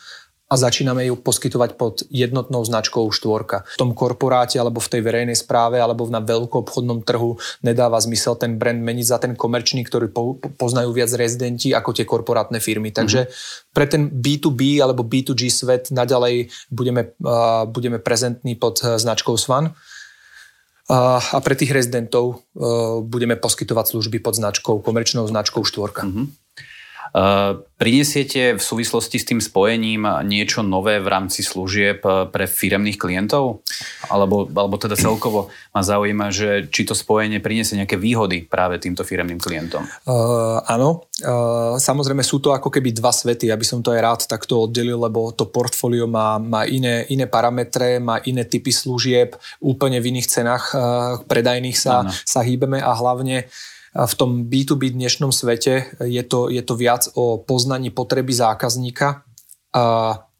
a 0.45 0.53
začíname 0.61 1.09
ju 1.09 1.17
poskytovať 1.17 1.73
pod 1.73 2.05
jednotnou 2.13 2.61
značkou 2.61 3.09
štvorka. 3.09 3.65
V 3.75 3.81
tom 3.81 3.97
korporáte 3.97 4.61
alebo 4.61 4.77
v 4.77 4.91
tej 4.93 5.01
verejnej 5.01 5.33
správe 5.33 5.81
alebo 5.81 6.05
na 6.05 6.21
veľkoobchodnom 6.21 7.01
trhu 7.01 7.41
nedáva 7.65 7.97
zmysel 7.97 8.37
ten 8.37 8.61
brand 8.61 8.77
meniť 8.77 9.05
za 9.09 9.17
ten 9.17 9.33
komerčný, 9.33 9.81
ktorý 9.81 10.13
po, 10.13 10.37
poznajú 10.37 10.93
viac 10.93 11.09
rezidenti 11.17 11.73
ako 11.73 11.97
tie 11.97 12.05
korporátne 12.05 12.61
firmy. 12.61 12.93
Takže 12.93 13.25
mm-hmm. 13.25 13.73
pre 13.73 13.85
ten 13.89 14.05
B2B 14.13 14.85
alebo 14.85 15.01
B2G 15.01 15.49
svet 15.49 15.89
naďalej 15.89 16.53
budeme, 16.69 17.17
uh, 17.25 17.65
budeme 17.65 17.97
prezentní 17.97 18.53
pod 18.53 18.85
eh, 18.85 19.01
značkou 19.01 19.33
Svan 19.41 19.73
A 20.85 21.37
pre 21.41 21.57
tých 21.57 21.73
rezidentov 21.73 22.45
budeme 23.09 23.33
poskytovať 23.33 23.85
služby 23.97 24.21
pod 24.21 24.37
značkou, 24.37 24.85
komerčnou 24.85 25.25
značkou 25.25 25.65
štvorka. 25.65 26.05
Uh-huh. 26.05 26.29
Uh, 27.13 27.61
prinesiete 27.77 28.57
v 28.57 28.61
súvislosti 28.61 29.21
s 29.21 29.27
tým 29.29 29.37
spojením 29.43 30.07
niečo 30.25 30.65
nové 30.65 30.97
v 30.97 31.07
rámci 31.11 31.45
služieb 31.45 32.01
uh, 32.01 32.25
pre 32.25 32.49
firemných 32.49 32.97
klientov? 32.97 33.61
Alebo, 34.09 34.49
alebo 34.49 34.75
teda 34.81 34.97
celkovo 34.97 35.53
ma 35.75 35.81
zaujíma, 35.85 36.33
že 36.33 36.65
či 36.71 36.87
to 36.87 36.97
spojenie 36.97 37.43
priniesie 37.43 37.77
nejaké 37.77 37.99
výhody 37.99 38.47
práve 38.47 38.81
týmto 38.81 39.05
firemným 39.05 39.37
klientom? 39.37 39.85
Uh, 40.07 40.63
áno, 40.65 41.05
uh, 41.21 41.77
samozrejme 41.77 42.25
sú 42.25 42.41
to 42.41 42.55
ako 42.55 42.73
keby 42.73 42.95
dva 42.95 43.13
svety, 43.13 43.53
aby 43.53 43.65
som 43.67 43.85
to 43.85 43.93
aj 43.93 44.01
rád 44.01 44.21
takto 44.25 44.65
oddelil, 44.65 44.97
lebo 44.97 45.29
to 45.35 45.45
portfólio 45.45 46.09
má, 46.09 46.41
má 46.41 46.65
iné, 46.65 47.05
iné 47.13 47.29
parametre, 47.29 48.01
má 48.01 48.17
iné 48.25 48.49
typy 48.49 48.73
služieb, 48.73 49.37
úplne 49.61 50.01
v 50.01 50.15
iných 50.15 50.31
cenách 50.31 50.65
uh, 50.73 50.81
predajných 51.27 51.77
sa, 51.77 52.09
sa 52.25 52.41
hýbeme 52.41 52.81
a 52.81 52.91
hlavne 52.97 53.45
uh, 53.45 53.74
v 53.95 54.13
tom 54.19 54.51
B2B 54.51 54.91
dnešnom 54.91 55.31
svete 55.31 55.95
je 56.03 56.23
to, 56.27 56.51
je 56.51 56.59
to 56.59 56.75
viac 56.75 57.07
o 57.15 57.39
poznaní 57.39 57.95
potreby 57.95 58.35
zákazníka 58.35 59.23
a 59.71 59.85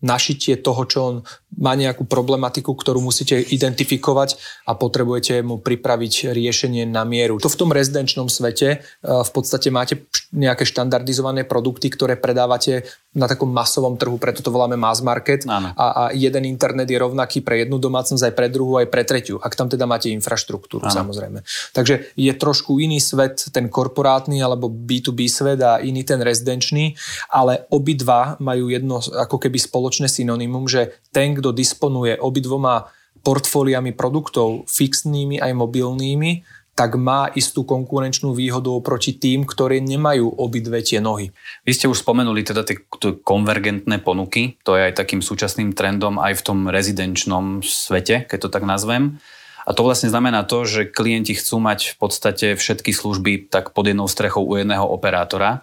našitie 0.03 0.59
toho, 0.59 0.83
čo 0.83 0.99
on 1.01 1.15
má 1.55 1.73
nejakú 1.75 2.03
problematiku, 2.03 2.75
ktorú 2.75 2.99
musíte 2.99 3.39
identifikovať 3.39 4.37
a 4.67 4.75
potrebujete 4.75 5.39
mu 5.41 5.59
pripraviť 5.59 6.35
riešenie 6.35 6.83
na 6.87 7.07
mieru. 7.07 7.39
To 7.39 7.51
v 7.51 7.59
tom 7.59 7.71
rezidenčnom 7.71 8.27
svete 8.27 8.67
e, 8.69 8.77
v 9.03 9.31
podstate 9.31 9.71
máte 9.71 10.07
nejaké 10.35 10.67
štandardizované 10.67 11.47
produkty, 11.47 11.87
ktoré 11.87 12.19
predávate 12.19 12.83
na 13.15 13.31
takom 13.31 13.47
masovom 13.47 13.95
trhu, 13.95 14.19
preto 14.19 14.43
to 14.43 14.51
voláme 14.51 14.75
mass 14.75 14.99
market 14.99 15.47
a, 15.47 15.71
a 15.71 16.03
jeden 16.11 16.43
internet 16.43 16.91
je 16.91 16.99
rovnaký 16.99 17.39
pre 17.39 17.63
jednu 17.63 17.79
domácnosť 17.79 18.27
aj 18.27 18.33
pre 18.35 18.47
druhú, 18.51 18.75
aj 18.75 18.91
pre 18.91 19.07
tretiu, 19.07 19.39
ak 19.39 19.55
tam 19.55 19.71
teda 19.71 19.87
máte 19.87 20.11
infraštruktúru 20.11 20.83
Áno. 20.83 20.91
samozrejme. 20.91 21.39
Takže 21.71 22.11
je 22.19 22.33
trošku 22.35 22.83
iný 22.83 22.99
svet, 22.99 23.47
ten 23.55 23.71
korporátny 23.71 24.43
alebo 24.43 24.67
B2B 24.67 25.31
svet 25.31 25.63
a 25.63 25.79
iný 25.79 26.03
ten 26.03 26.19
rezidenčný, 26.19 26.99
ale 27.31 27.63
obidva 27.71 28.35
majú 28.43 28.67
jedno 28.67 28.99
ako 28.99 29.39
keby 29.39 29.63
spoločné 29.63 30.11
synonymum, 30.11 30.67
že 30.67 30.99
ten, 31.15 31.31
kto 31.45 31.53
disponuje 31.53 32.17
obidvoma 32.17 32.89
portfóliami 33.21 33.93
produktov, 33.93 34.65
fixnými 34.65 35.37
aj 35.37 35.53
mobilnými, 35.53 36.41
tak 36.73 36.97
má 36.97 37.29
istú 37.37 37.61
konkurenčnú 37.61 38.33
výhodu 38.33 38.73
oproti 38.73 39.13
tým, 39.13 39.45
ktorí 39.45 39.77
nemajú 39.85 40.41
obidve 40.41 40.81
tie 40.81 40.97
nohy. 40.97 41.29
Vy 41.61 41.71
ste 41.77 41.85
už 41.85 42.01
spomenuli 42.01 42.41
teda 42.41 42.65
tie 42.65 42.81
konvergentné 43.21 44.01
ponuky, 44.01 44.57
to 44.65 44.73
je 44.73 44.89
aj 44.89 44.97
takým 44.97 45.21
súčasným 45.21 45.77
trendom 45.77 46.17
aj 46.17 46.41
v 46.41 46.45
tom 46.49 46.59
rezidenčnom 46.65 47.61
svete, 47.61 48.25
keď 48.25 48.49
to 48.49 48.49
tak 48.49 48.65
nazvem. 48.65 49.21
A 49.65 49.73
to 49.77 49.85
vlastne 49.85 50.09
znamená 50.09 50.41
to, 50.49 50.65
že 50.65 50.89
klienti 50.89 51.37
chcú 51.37 51.61
mať 51.61 51.93
v 51.93 51.95
podstate 52.01 52.47
všetky 52.57 52.89
služby 52.89 53.53
tak 53.53 53.77
pod 53.77 53.85
jednou 53.85 54.09
strechou 54.09 54.41
u 54.41 54.57
jedného 54.57 54.85
operátora. 54.85 55.61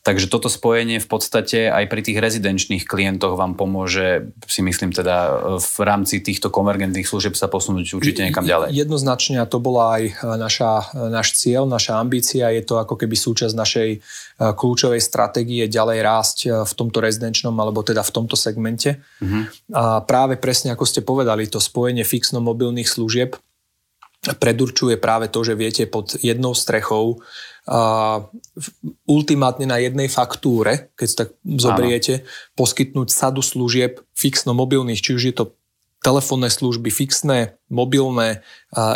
Takže 0.00 0.32
toto 0.32 0.48
spojenie 0.48 0.96
v 0.96 1.04
podstate 1.04 1.68
aj 1.68 1.84
pri 1.92 2.00
tých 2.00 2.24
rezidenčných 2.24 2.88
klientoch 2.88 3.36
vám 3.36 3.52
pomôže, 3.52 4.32
si 4.48 4.64
myslím 4.64 4.96
teda, 4.96 5.44
v 5.60 5.78
rámci 5.84 6.24
týchto 6.24 6.48
konvergentných 6.48 7.04
služieb 7.04 7.36
sa 7.36 7.52
posunúť 7.52 8.00
určite 8.00 8.24
niekam 8.24 8.48
ďalej. 8.48 8.72
Jednoznačne 8.72 9.44
a 9.44 9.46
to 9.46 9.60
bola 9.60 10.00
aj 10.00 10.02
e, 10.08 10.12
naša, 10.40 10.72
e, 10.96 11.12
náš 11.12 11.36
cieľ, 11.36 11.68
naša 11.68 12.00
ambícia, 12.00 12.48
je 12.48 12.64
to 12.64 12.80
ako 12.80 12.96
keby 12.96 13.12
súčasť 13.12 13.52
našej 13.52 13.88
e, 13.92 13.98
kľúčovej 14.40 15.04
stratégie 15.04 15.68
ďalej 15.68 15.98
rásť 16.00 16.38
v 16.64 16.72
tomto 16.72 17.04
rezidenčnom 17.04 17.52
alebo 17.60 17.84
teda 17.84 18.00
v 18.00 18.12
tomto 18.16 18.40
segmente. 18.40 19.04
Uh-huh. 19.20 19.52
A 19.76 20.00
práve 20.00 20.40
presne 20.40 20.72
ako 20.72 20.88
ste 20.88 21.04
povedali, 21.04 21.44
to 21.44 21.60
spojenie 21.60 22.08
fixno-mobilných 22.08 22.88
služieb 22.88 23.36
predurčuje 24.20 25.00
práve 25.00 25.32
to, 25.32 25.40
že 25.40 25.56
viete 25.56 25.88
pod 25.88 26.20
jednou 26.20 26.52
strechou 26.52 27.16
uh, 27.16 28.18
ultimátne 29.08 29.64
na 29.64 29.80
jednej 29.80 30.12
faktúre, 30.12 30.92
keď 30.92 31.08
tak 31.16 31.28
zoberiete, 31.40 32.20
Áno. 32.20 32.26
poskytnúť 32.52 33.08
sadu 33.08 33.40
služieb 33.40 34.04
fixno-mobilných, 34.12 35.00
či 35.00 35.16
už 35.16 35.22
je 35.32 35.34
to 35.34 35.44
telefónne 36.00 36.48
služby, 36.48 36.88
fixné, 36.88 37.60
mobilné, 37.68 38.40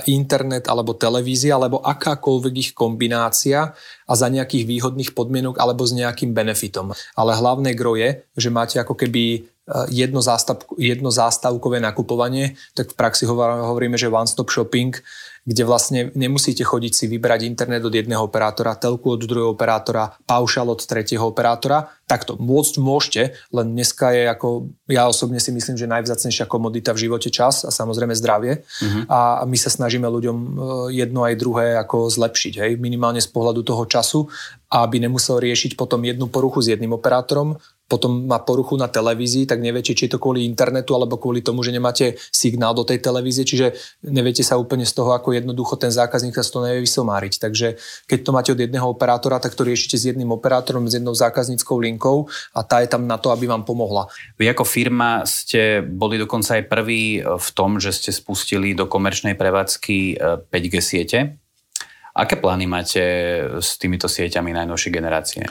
internet 0.09 0.73
alebo 0.73 0.97
televízia, 0.97 1.61
alebo 1.61 1.85
akákoľvek 1.85 2.55
ich 2.57 2.71
kombinácia 2.73 3.77
a 4.09 4.13
za 4.17 4.29
nejakých 4.33 4.65
výhodných 4.65 5.13
podmienok 5.13 5.61
alebo 5.61 5.85
s 5.85 5.93
nejakým 5.93 6.33
benefitom. 6.33 6.97
Ale 7.13 7.37
hlavné 7.37 7.77
gro 7.77 8.01
je, 8.01 8.25
že 8.41 8.49
máte 8.49 8.81
ako 8.81 8.97
keby 8.97 9.45
jedno, 9.89 10.21
zástav, 10.21 10.61
jedno 10.77 11.09
zástavkové 11.09 11.81
nakupovanie, 11.81 12.57
tak 12.77 12.93
v 12.93 12.99
praxi 12.99 13.25
hovoríme, 13.25 13.97
že 13.97 14.13
one-stop 14.13 14.53
shopping 14.53 15.01
kde 15.45 15.63
vlastne 15.69 16.01
nemusíte 16.17 16.65
chodiť 16.65 16.93
si 16.97 17.05
vybrať 17.05 17.45
internet 17.45 17.85
od 17.85 17.93
jedného 17.93 18.25
operátora, 18.25 18.81
telku 18.81 19.13
od 19.13 19.21
druhého 19.21 19.53
operátora, 19.53 20.17
paušal 20.25 20.73
od 20.73 20.81
tretieho 20.81 21.21
operátora. 21.21 21.93
Takto 22.09 22.41
môcť 22.41 22.75
môžete, 22.81 23.23
len 23.53 23.77
dneska 23.77 24.13
je 24.17 24.25
ako, 24.25 24.73
ja 24.89 25.05
osobne 25.05 25.37
si 25.37 25.53
myslím, 25.53 25.77
že 25.77 25.89
najvzácnejšia 25.89 26.49
komodita 26.49 26.97
v 26.97 27.09
živote 27.09 27.29
čas 27.29 27.69
a 27.69 27.71
samozrejme 27.73 28.17
zdravie. 28.17 28.65
Uh-huh. 28.65 29.05
A 29.09 29.45
my 29.45 29.57
sa 29.61 29.69
snažíme 29.69 30.09
ľuďom 30.09 30.37
e, 30.37 30.49
jedno 30.97 31.29
aj 31.29 31.37
druhé 31.37 31.77
ako 31.77 32.09
zlepšiť, 32.09 32.55
hej, 32.65 32.73
minimálne 32.81 33.21
z 33.21 33.29
pohľadu 33.29 33.65
toho 33.69 33.85
času, 33.85 34.25
aby 34.73 34.97
nemusel 34.97 35.45
riešiť 35.45 35.77
potom 35.77 36.01
jednu 36.09 36.29
poruchu 36.33 36.65
s 36.65 36.73
jedným 36.73 36.97
operátorom, 36.97 37.61
potom 37.95 38.27
má 38.27 38.43
poruchu 38.43 38.75
na 38.75 38.91
televízii, 38.91 39.47
tak 39.47 39.63
neviete, 39.63 39.95
či 39.95 40.11
je 40.11 40.19
to 40.19 40.19
kvôli 40.19 40.43
internetu 40.43 40.99
alebo 40.99 41.15
kvôli 41.15 41.47
tomu, 41.47 41.63
že 41.63 41.71
nemáte 41.71 42.19
signál 42.35 42.75
do 42.75 42.83
tej 42.83 42.99
televízie, 42.99 43.47
čiže 43.47 43.71
neviete 44.03 44.43
sa 44.43 44.59
úplne 44.59 44.83
z 44.83 44.99
toho, 44.99 45.15
ako 45.15 45.31
jednoducho 45.31 45.79
ten 45.79 45.95
zákazník 45.95 46.35
sa 46.35 46.43
z 46.43 46.51
toho 46.51 46.67
nevie 46.67 46.83
vysomáriť. 46.83 47.39
Takže 47.39 47.79
keď 48.11 48.19
to 48.19 48.35
máte 48.35 48.51
od 48.51 48.59
jedného 48.59 48.91
operátora, 48.91 49.39
tak 49.39 49.55
to 49.55 49.63
riešite 49.63 49.95
s 49.95 50.11
jedným 50.11 50.35
operátorom, 50.35 50.91
s 50.91 50.99
jednou 50.99 51.15
zákazníckou 51.15 51.79
linkou 51.79 52.27
a 52.51 52.67
tá 52.67 52.83
je 52.83 52.91
tam 52.91 53.07
na 53.07 53.15
to, 53.15 53.31
aby 53.31 53.47
vám 53.47 53.63
pomohla. 53.63 54.11
Vy 54.35 54.51
ako 54.51 54.67
firma 54.67 55.23
ste 55.23 55.87
boli 55.87 56.19
dokonca 56.19 56.59
aj 56.59 56.67
prví 56.67 57.23
v 57.23 57.49
tom, 57.55 57.79
že 57.79 57.95
ste 57.95 58.11
spustili 58.11 58.75
do 58.75 58.91
komerčnej 58.91 59.39
prevádzky 59.39 60.19
5G 60.51 60.75
e, 60.75 60.83
siete. 60.83 61.19
Aké 62.15 62.39
plány 62.39 62.71
máte 62.71 63.03
s 63.59 63.75
týmito 63.75 64.07
sieťami 64.07 64.55
najnovšej 64.55 64.93
generácie? 64.95 65.43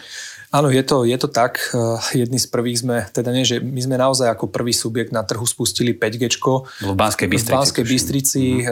Áno, 0.53 0.69
je 0.69 0.85
to, 0.85 1.01
je 1.01 1.17
to 1.17 1.25
tak. 1.25 1.73
Eh, 1.73 2.21
jedni 2.21 2.37
z 2.37 2.45
prvých 2.45 2.85
sme, 2.85 2.97
teda 3.09 3.33
nie, 3.33 3.41
že 3.41 3.57
my 3.57 3.81
sme 3.81 3.97
naozaj 3.97 4.29
ako 4.29 4.53
prvý 4.53 4.69
subjekt 4.69 5.09
na 5.09 5.25
trhu 5.25 5.41
spustili 5.49 5.97
5G. 5.97 6.29
V 6.29 6.93
Banskej 6.93 7.25
Bystrici. 7.25 7.49
V 7.49 7.57
Banskej 7.57 7.85
Bystrici, 7.89 8.43
mm. 8.61 8.69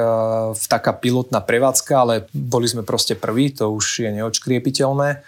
v 0.53 0.65
taká 0.69 0.93
pilotná 0.93 1.41
prevádzka, 1.41 1.93
ale 1.97 2.29
boli 2.29 2.69
sme 2.69 2.85
proste 2.85 3.17
prví, 3.17 3.57
to 3.57 3.73
už 3.73 4.05
je 4.05 4.09
neočkriepiteľné. 4.13 5.25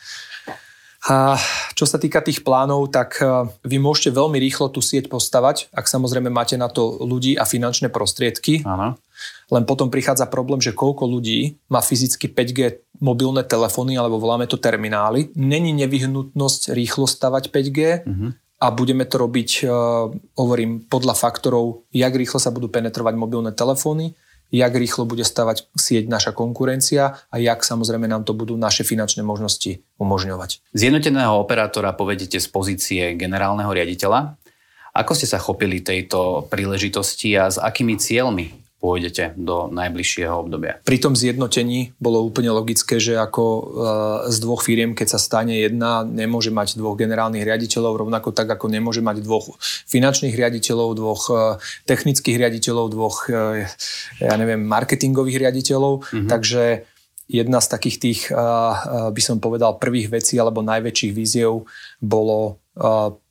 A 1.04 1.36
čo 1.76 1.84
sa 1.84 2.00
týka 2.00 2.24
tých 2.24 2.46
plánov, 2.46 2.94
tak 2.94 3.18
eh, 3.18 3.50
vy 3.66 3.82
môžete 3.82 4.14
veľmi 4.14 4.38
rýchlo 4.38 4.70
tú 4.70 4.78
sieť 4.78 5.10
postavať, 5.10 5.74
ak 5.74 5.90
samozrejme 5.90 6.30
máte 6.30 6.54
na 6.54 6.70
to 6.70 7.02
ľudí 7.02 7.34
a 7.34 7.50
finančné 7.50 7.90
prostriedky. 7.90 8.62
Áno. 8.62 9.02
Len 9.50 9.64
potom 9.66 9.90
prichádza 9.90 10.30
problém, 10.30 10.62
že 10.62 10.70
koľko 10.70 11.10
ľudí 11.10 11.58
má 11.66 11.82
fyzicky 11.82 12.30
5G 12.30 12.83
mobilné 13.02 13.44
telefóny, 13.44 13.98
alebo 13.98 14.22
voláme 14.22 14.46
to 14.46 14.58
terminály. 14.62 15.34
Není 15.34 15.74
nevyhnutnosť 15.74 16.76
rýchlo 16.76 17.10
stavať 17.10 17.50
5G, 17.50 17.80
uh-huh. 17.80 18.10
Mhm. 18.10 18.28
a 18.64 18.66
budeme 18.72 19.04
to 19.04 19.16
robiť, 19.18 19.50
uh, 19.66 20.08
hovorím, 20.38 20.86
podľa 20.86 21.18
faktorov, 21.18 21.84
jak 21.92 22.14
rýchlo 22.14 22.40
sa 22.40 22.54
budú 22.54 22.70
penetrovať 22.70 23.14
mobilné 23.18 23.52
telefóny, 23.52 24.16
jak 24.54 24.70
rýchlo 24.70 25.10
bude 25.10 25.26
stavať 25.26 25.74
sieť 25.74 26.06
naša 26.06 26.32
konkurencia 26.38 27.18
a 27.18 27.36
jak 27.42 27.66
samozrejme 27.66 28.06
nám 28.06 28.22
to 28.22 28.38
budú 28.38 28.54
naše 28.54 28.86
finančné 28.86 29.26
možnosti 29.26 29.82
umožňovať. 29.98 30.62
Zjednoteného 30.78 31.42
operátora 31.42 31.98
povedete 31.98 32.38
z 32.38 32.48
pozície 32.54 33.18
generálneho 33.18 33.74
riaditeľa. 33.74 34.38
Ako 34.94 35.18
ste 35.18 35.26
sa 35.26 35.42
chopili 35.42 35.82
tejto 35.82 36.46
príležitosti 36.54 37.34
a 37.34 37.50
s 37.50 37.58
akými 37.58 37.98
cieľmi 37.98 38.63
pôjdete 38.84 39.40
do 39.40 39.72
najbližšieho 39.72 40.44
obdobia. 40.44 40.84
Pri 40.84 41.00
tom 41.00 41.16
zjednotení 41.16 41.96
bolo 42.04 42.20
úplne 42.20 42.52
logické, 42.52 43.00
že 43.00 43.16
ako 43.16 43.44
e, 43.48 43.62
z 44.28 44.38
dvoch 44.44 44.60
firiem, 44.60 44.92
keď 44.92 45.16
sa 45.16 45.20
stane 45.24 45.56
jedna, 45.56 46.04
nemôže 46.04 46.52
mať 46.52 46.76
dvoch 46.76 47.00
generálnych 47.00 47.48
riaditeľov, 47.48 48.04
rovnako 48.04 48.36
tak 48.36 48.52
ako 48.52 48.68
nemôže 48.68 49.00
mať 49.00 49.24
dvoch 49.24 49.56
finančných 49.88 50.36
riaditeľov, 50.36 51.00
dvoch 51.00 51.24
e, 51.32 51.36
technických 51.88 52.36
riaditeľov, 52.36 52.86
dvoch, 52.92 53.32
e, 53.32 53.72
ja 54.20 54.36
neviem, 54.36 54.60
marketingových 54.68 55.48
riaditeľov. 55.48 56.04
Mm-hmm. 56.04 56.28
Takže 56.28 56.84
jedna 57.32 57.64
z 57.64 57.68
takých 57.72 57.98
tých, 58.04 58.22
by 59.16 59.22
som 59.24 59.40
povedal, 59.40 59.80
prvých 59.80 60.12
vecí 60.12 60.36
alebo 60.36 60.60
najväčších 60.60 61.16
víziev 61.16 61.64
bolo 62.04 62.60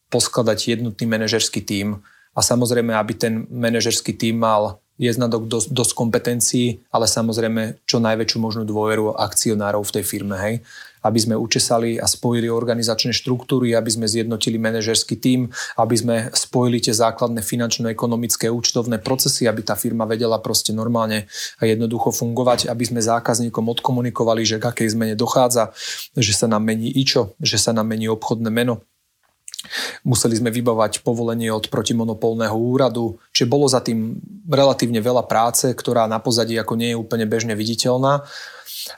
poskladať 0.08 0.80
jednotný 0.80 1.04
manažerský 1.06 1.60
tím 1.60 2.00
a 2.32 2.40
samozrejme, 2.40 2.96
aby 2.96 3.12
ten 3.12 3.44
manažerský 3.52 4.16
tím 4.16 4.40
mal 4.40 4.81
je 5.00 5.10
znadok 5.12 5.48
dosť, 5.48 5.68
dosť 5.72 5.92
kompetencií, 5.96 6.66
ale 6.92 7.08
samozrejme 7.08 7.84
čo 7.88 7.98
najväčšiu 7.98 8.38
možnú 8.38 8.62
dôveru 8.68 9.16
akcionárov 9.16 9.82
v 9.82 9.94
tej 10.00 10.04
firme. 10.04 10.36
Hej 10.36 10.54
aby 11.02 11.18
sme 11.18 11.34
učesali 11.34 11.98
a 11.98 12.06
spojili 12.06 12.46
organizačné 12.46 13.10
štruktúry, 13.10 13.74
aby 13.74 13.90
sme 13.90 14.06
zjednotili 14.06 14.56
manažerský 14.56 15.18
tím, 15.18 15.50
aby 15.74 15.94
sme 15.98 16.16
spojili 16.30 16.78
tie 16.78 16.94
základné 16.94 17.42
finančno-ekonomické 17.42 18.46
účtovné 18.48 19.02
procesy, 19.02 19.50
aby 19.50 19.66
tá 19.66 19.74
firma 19.74 20.06
vedela 20.06 20.38
proste 20.38 20.70
normálne 20.70 21.26
a 21.58 21.66
jednoducho 21.66 22.14
fungovať, 22.14 22.70
aby 22.70 22.84
sme 22.86 23.02
zákazníkom 23.02 23.66
odkomunikovali, 23.78 24.46
že 24.46 24.62
k 24.62 24.70
akej 24.70 24.94
zmene 24.94 25.14
dochádza, 25.18 25.74
že 26.14 26.32
sa 26.32 26.46
nám 26.46 26.62
mení 26.62 26.88
IČO, 26.94 27.34
že 27.42 27.58
sa 27.58 27.74
nám 27.74 27.90
mení 27.90 28.06
obchodné 28.06 28.48
meno, 28.54 28.86
Museli 30.02 30.34
sme 30.36 30.50
vybavať 30.50 31.06
povolenie 31.06 31.50
od 31.54 31.70
protimonopolného 31.70 32.54
úradu, 32.54 33.18
čiže 33.30 33.50
bolo 33.50 33.70
za 33.70 33.78
tým 33.80 34.18
relatívne 34.50 34.98
veľa 34.98 35.24
práce, 35.30 35.70
ktorá 35.70 36.10
na 36.10 36.18
pozadí 36.18 36.58
ako 36.58 36.74
nie 36.74 36.92
je 36.92 37.00
úplne 37.00 37.26
bežne 37.26 37.54
viditeľná. 37.54 38.26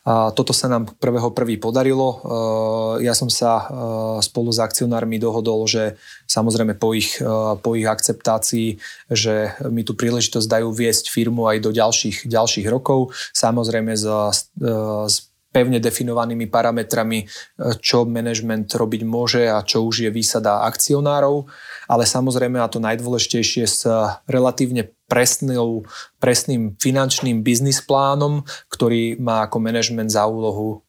A 0.05 0.33
toto 0.33 0.57
sa 0.57 0.69
nám 0.69 0.89
prvého 0.97 1.29
prvý 1.33 1.61
podarilo. 1.61 2.09
E, 2.09 2.19
ja 3.05 3.13
som 3.13 3.29
sa 3.29 3.53
e, 3.61 3.65
spolu 4.25 4.49
s 4.49 4.61
akcionármi 4.61 5.21
dohodol, 5.21 5.69
že 5.69 6.01
samozrejme 6.25 6.77
po 6.81 6.97
ich, 6.97 7.21
e, 7.21 7.29
po 7.61 7.77
ich 7.77 7.85
akceptácii, 7.85 8.81
že 9.13 9.53
mi 9.69 9.85
tu 9.85 9.93
príležitosť 9.93 10.49
dajú 10.49 10.73
viesť 10.73 11.13
firmu 11.13 11.45
aj 11.49 11.59
do 11.61 11.71
ďalších, 11.73 12.25
ďalších 12.25 12.67
rokov. 12.69 13.13
Samozrejme 13.37 13.93
s, 13.93 14.07
s 15.09 15.17
pevne 15.55 15.79
definovanými 15.79 16.51
parametrami, 16.51 17.31
čo 17.79 18.03
management 18.03 18.75
robiť 18.75 19.03
môže 19.07 19.47
a 19.47 19.63
čo 19.63 19.87
už 19.87 20.05
je 20.05 20.11
výsada 20.11 20.67
akcionárov, 20.67 21.47
ale 21.87 22.05
samozrejme 22.05 22.59
a 22.59 22.67
to 22.67 22.83
najdôležitejšie 22.83 23.65
s 23.65 23.87
relatívne 24.27 24.91
presnou, 25.07 25.87
presným 26.19 26.75
finančným 26.77 27.47
biznis 27.47 27.79
plánom, 27.81 28.43
ktorý 28.69 29.17
má 29.23 29.49
ako 29.49 29.57
manažment 29.63 30.11
za 30.13 30.27
úlohu 30.29 30.84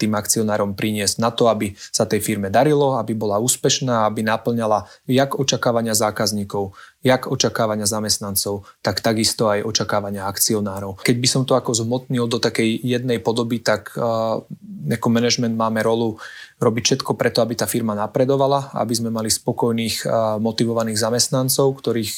tým 0.00 0.12
akcionárom 0.16 0.72
priniesť 0.72 1.20
na 1.20 1.28
to, 1.28 1.52
aby 1.52 1.76
sa 1.92 2.08
tej 2.08 2.24
firme 2.24 2.48
darilo, 2.48 2.96
aby 2.96 3.12
bola 3.12 3.36
úspešná, 3.36 4.08
aby 4.08 4.24
naplňala 4.24 4.88
jak 5.04 5.36
očakávania 5.36 5.92
zákazníkov, 5.92 6.72
jak 7.04 7.28
očakávania 7.28 7.84
zamestnancov, 7.84 8.64
tak 8.80 9.04
takisto 9.04 9.52
aj 9.52 9.60
očakávania 9.68 10.24
akcionárov. 10.24 11.04
Keď 11.04 11.16
by 11.20 11.28
som 11.28 11.42
to 11.44 11.52
ako 11.52 11.76
zmotnil 11.76 12.24
do 12.32 12.40
takej 12.40 12.80
jednej 12.80 13.20
podoby, 13.20 13.60
tak 13.60 13.92
ako 13.92 15.06
management 15.12 15.52
máme 15.52 15.84
rolu 15.84 16.16
robiť 16.56 16.82
všetko 16.88 17.12
preto, 17.18 17.44
aby 17.44 17.52
tá 17.58 17.68
firma 17.68 17.92
napredovala, 17.92 18.72
aby 18.72 18.94
sme 18.96 19.12
mali 19.12 19.28
spokojných, 19.28 20.08
motivovaných 20.40 20.96
zamestnancov, 20.96 21.76
ktorých 21.76 22.12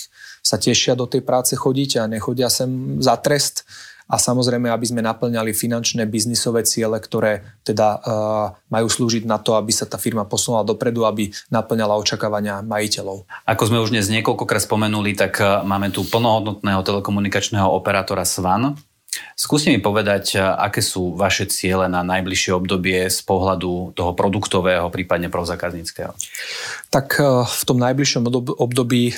sa 0.45 0.61
tešia 0.61 0.93
do 0.93 1.09
tej 1.09 1.25
práce 1.25 1.57
chodiť 1.57 2.05
a 2.05 2.11
nechodia 2.11 2.53
sem 2.53 3.01
za 3.01 3.17
trest 3.17 3.65
a 4.05 4.21
samozrejme, 4.21 4.69
aby 4.69 4.85
sme 4.85 5.01
naplňali 5.01 5.57
finančné 5.57 6.05
biznisové 6.05 6.69
ciele, 6.69 7.01
ktoré 7.01 7.41
teda 7.65 7.89
uh, 7.97 8.53
majú 8.69 8.87
slúžiť 8.93 9.25
na 9.25 9.41
to, 9.41 9.57
aby 9.57 9.73
sa 9.73 9.89
tá 9.89 9.97
firma 9.97 10.29
posunula 10.29 10.61
dopredu, 10.61 11.09
aby 11.09 11.33
naplňala 11.49 11.97
očakávania 11.97 12.61
majiteľov. 12.61 13.25
Ako 13.49 13.73
sme 13.73 13.81
už 13.81 13.97
dnes 13.97 14.13
niekoľkokrát 14.13 14.61
spomenuli, 14.61 15.17
tak 15.17 15.41
uh, 15.41 15.65
máme 15.65 15.89
tu 15.89 16.05
plnohodnotného 16.05 16.85
telekomunikačného 16.85 17.65
operátora 17.65 18.29
SVAN, 18.29 18.77
Skúste 19.35 19.71
mi 19.71 19.83
povedať, 19.83 20.39
aké 20.39 20.83
sú 20.83 21.15
vaše 21.15 21.47
ciele 21.51 21.91
na 21.91 22.03
najbližšie 22.07 22.55
obdobie 22.55 23.11
z 23.11 23.21
pohľadu 23.27 23.95
toho 23.95 24.13
produktového, 24.15 24.91
prípadne 24.91 25.31
prozákazníckého? 25.31 26.15
Tak 26.91 27.19
e, 27.19 27.43
v 27.45 27.63
tom 27.67 27.79
najbližšom 27.83 28.27
období 28.59 29.11
e, 29.11 29.15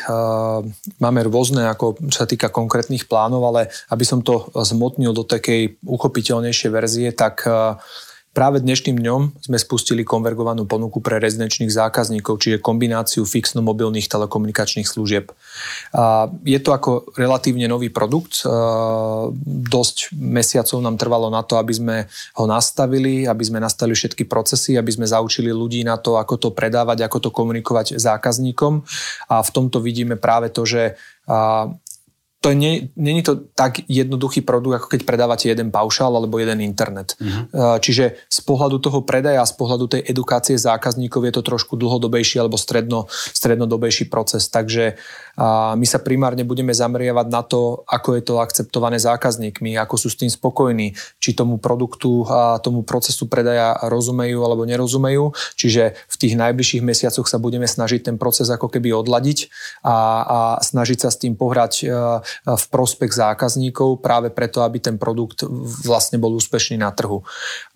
máme 1.00 1.20
rôzne, 1.28 1.68
ako 1.68 2.00
sa 2.12 2.24
týka 2.24 2.48
konkrétnych 2.48 3.08
plánov, 3.08 3.42
ale 3.44 3.60
aby 3.92 4.04
som 4.04 4.24
to 4.24 4.48
zmotnil 4.52 5.12
do 5.12 5.24
takej 5.24 5.80
uchopiteľnejšej 5.84 6.70
verzie, 6.72 7.08
tak 7.12 7.44
Práve 8.36 8.60
dnešným 8.60 9.00
dňom 9.00 9.40
sme 9.48 9.56
spustili 9.56 10.04
konvergovanú 10.04 10.68
ponuku 10.68 11.00
pre 11.00 11.16
rezidenčných 11.16 11.72
zákazníkov, 11.72 12.36
čiže 12.36 12.60
kombináciu 12.60 13.24
fixno-mobilných 13.24 14.12
telekomunikačných 14.12 14.84
služieb. 14.84 15.32
Je 16.44 16.58
to 16.60 16.76
ako 16.76 17.16
relatívne 17.16 17.64
nový 17.64 17.88
produkt. 17.88 18.44
Dosť 19.72 20.12
mesiacov 20.12 20.84
nám 20.84 21.00
trvalo 21.00 21.32
na 21.32 21.40
to, 21.48 21.56
aby 21.56 21.72
sme 21.72 21.96
ho 22.36 22.44
nastavili, 22.44 23.24
aby 23.24 23.40
sme 23.40 23.56
nastavili 23.56 23.96
všetky 23.96 24.28
procesy, 24.28 24.76
aby 24.76 24.92
sme 24.92 25.08
zaučili 25.08 25.48
ľudí 25.48 25.80
na 25.80 25.96
to, 25.96 26.20
ako 26.20 26.36
to 26.36 26.48
predávať, 26.52 27.08
ako 27.08 27.18
to 27.24 27.30
komunikovať 27.32 27.96
zákazníkom. 27.96 28.84
A 29.32 29.40
v 29.40 29.48
tomto 29.48 29.80
vidíme 29.80 30.20
práve 30.20 30.52
to, 30.52 30.68
že 30.68 31.00
to 32.46 32.54
nie, 32.54 32.94
je 32.94 33.26
to 33.26 33.50
tak 33.58 33.82
jednoduchý 33.90 34.46
produkt, 34.46 34.78
ako 34.78 34.86
keď 34.94 35.00
predávate 35.02 35.50
jeden 35.50 35.74
paušál 35.74 36.14
alebo 36.14 36.38
jeden 36.38 36.62
internet. 36.62 37.18
Uh-huh. 37.18 37.82
Čiže 37.82 38.22
z 38.30 38.40
pohľadu 38.46 38.78
toho 38.78 39.02
predaja, 39.02 39.42
z 39.42 39.58
pohľadu 39.58 39.90
tej 39.90 40.06
edukácie 40.06 40.54
zákazníkov 40.54 41.26
je 41.26 41.32
to 41.34 41.42
trošku 41.42 41.74
dlhodobejší 41.74 42.38
alebo 42.38 42.54
stredno, 42.54 43.10
strednodobejší 43.10 44.06
proces. 44.06 44.46
Takže 44.46 44.94
a 45.36 45.76
my 45.76 45.84
sa 45.84 46.00
primárne 46.00 46.48
budeme 46.48 46.72
zameriavať 46.72 47.26
na 47.28 47.44
to, 47.44 47.84
ako 47.84 48.16
je 48.16 48.22
to 48.24 48.40
akceptované 48.40 48.96
zákazníkmi, 48.96 49.76
ako 49.76 50.00
sú 50.00 50.08
s 50.08 50.16
tým 50.16 50.32
spokojní, 50.32 50.96
či 51.20 51.36
tomu 51.36 51.60
produktu 51.60 52.24
a 52.24 52.56
tomu 52.56 52.80
procesu 52.88 53.28
predaja 53.28 53.76
rozumejú 53.84 54.40
alebo 54.40 54.64
nerozumejú. 54.64 55.36
Čiže 55.60 55.92
v 55.92 56.16
tých 56.16 56.34
najbližších 56.40 56.80
mesiacoch 56.80 57.28
sa 57.28 57.36
budeme 57.36 57.68
snažiť 57.68 58.08
ten 58.08 58.16
proces 58.16 58.48
ako 58.48 58.72
keby 58.72 58.96
odladiť 58.96 59.52
a, 59.84 59.96
a 60.24 60.38
snažiť 60.64 61.04
sa 61.04 61.12
s 61.12 61.20
tým 61.20 61.36
pohrať 61.36 61.84
v 62.44 62.64
prospech 62.68 63.12
zákazníkov 63.14 64.04
práve 64.04 64.28
preto, 64.34 64.60
aby 64.60 64.82
ten 64.82 64.96
produkt 65.00 65.46
vlastne 65.86 66.20
bol 66.20 66.36
úspešný 66.36 66.76
na 66.76 66.92
trhu. 66.92 67.24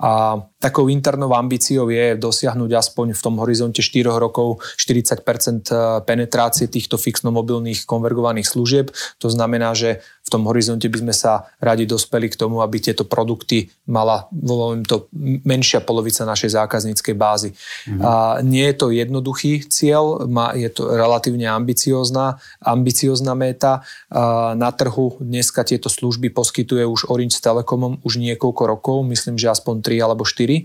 A 0.02 0.42
takou 0.60 0.92
internou 0.92 1.32
ambíciou 1.32 1.88
je 1.88 2.18
dosiahnuť 2.18 2.70
aspoň 2.76 3.06
v 3.16 3.22
tom 3.24 3.40
horizonte 3.40 3.80
4 3.80 4.10
rokov 4.20 4.60
40% 4.76 5.22
e, 5.22 5.74
penetrácie 6.04 6.68
týchto 6.68 7.00
fixno 7.00 7.32
mobilných 7.32 7.88
konvergovaných 7.88 8.46
služieb. 8.48 8.92
To 9.18 9.28
znamená, 9.32 9.72
že 9.72 10.04
tom 10.30 10.46
horizonte 10.46 10.86
by 10.86 11.02
sme 11.02 11.14
sa 11.14 11.50
radi 11.58 11.84
dospeli 11.84 12.30
k 12.30 12.38
tomu, 12.38 12.62
aby 12.62 12.78
tieto 12.78 13.02
produkty 13.02 13.66
mala 13.90 14.30
voľujem 14.30 14.86
to 14.86 15.10
menšia 15.42 15.82
polovica 15.82 16.22
našej 16.22 16.54
zákazníckej 16.54 17.14
bázy. 17.18 17.50
Mm-hmm. 17.50 18.00
A 18.00 18.12
nie 18.46 18.64
je 18.70 18.76
to 18.78 18.86
jednoduchý 18.94 19.66
cieľ, 19.66 20.30
má, 20.30 20.54
je 20.54 20.70
to 20.70 20.86
relatívne 20.86 21.50
ambiciózna, 21.50 22.38
ambiciózna 22.62 23.34
méta. 23.34 23.82
A 24.08 24.54
na 24.54 24.70
trhu 24.70 25.18
dneska 25.18 25.66
tieto 25.66 25.90
služby 25.90 26.30
poskytuje 26.30 26.86
už 26.86 27.10
Orange 27.10 27.36
s 27.36 27.44
Telekomom 27.44 27.98
už 28.06 28.22
niekoľko 28.22 28.62
rokov, 28.70 28.96
myslím, 29.10 29.34
že 29.34 29.50
aspoň 29.50 29.82
3 29.82 30.06
alebo 30.06 30.22
4 30.22 30.62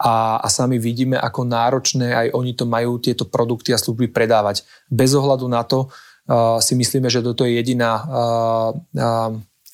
a, 0.00 0.42
a 0.42 0.48
sami 0.50 0.82
vidíme, 0.82 1.14
ako 1.14 1.46
náročné 1.46 2.10
aj 2.10 2.26
oni 2.34 2.52
to 2.58 2.66
majú 2.66 2.98
tieto 2.98 3.24
produkty 3.24 3.70
a 3.70 3.78
služby 3.78 4.10
predávať. 4.10 4.66
Bez 4.90 5.14
ohľadu 5.14 5.46
na 5.46 5.62
to, 5.62 5.86
si 6.60 6.72
myslíme, 6.74 7.12
že 7.12 7.20
toto 7.20 7.44
je 7.44 7.60
jediná 7.60 8.04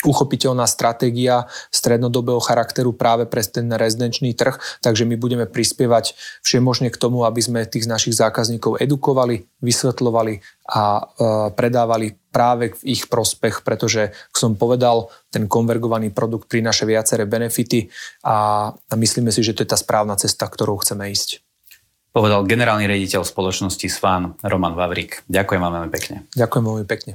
uchopiteľná 0.00 0.64
stratégia 0.64 1.44
strednodobého 1.68 2.40
charakteru 2.40 2.96
práve 2.96 3.28
pre 3.28 3.44
ten 3.44 3.68
rezidenčný 3.68 4.32
trh, 4.32 4.56
takže 4.80 5.04
my 5.04 5.20
budeme 5.20 5.44
prispievať 5.44 6.16
všemožne 6.40 6.88
k 6.88 6.96
tomu, 6.96 7.28
aby 7.28 7.40
sme 7.44 7.68
tých 7.68 7.84
našich 7.84 8.16
zákazníkov 8.16 8.80
edukovali, 8.80 9.44
vysvetľovali 9.60 10.40
a 10.72 11.04
predávali 11.52 12.16
práve 12.32 12.72
v 12.80 12.96
ich 12.96 13.12
prospech, 13.12 13.60
pretože, 13.60 14.16
ako 14.32 14.38
som 14.40 14.52
povedal, 14.56 15.12
ten 15.28 15.44
konvergovaný 15.44 16.16
produkt 16.16 16.48
prináša 16.48 16.88
viaceré 16.88 17.28
benefity 17.28 17.92
a 18.24 18.72
myslíme 18.96 19.28
si, 19.28 19.44
že 19.44 19.52
to 19.52 19.68
je 19.68 19.68
tá 19.68 19.76
správna 19.76 20.16
cesta, 20.16 20.48
ktorou 20.48 20.80
chceme 20.80 21.12
ísť 21.12 21.44
povedal 22.10 22.46
generálny 22.46 22.86
riaditeľ 22.86 23.26
spoločnosti 23.26 23.86
SVAN 23.86 24.38
Roman 24.46 24.74
Vavrik. 24.74 25.22
Ďakujem 25.30 25.60
vám 25.62 25.72
veľmi 25.82 25.90
pekne. 25.90 26.16
Ďakujem 26.34 26.64
veľmi 26.66 26.86
pekne. 26.86 27.12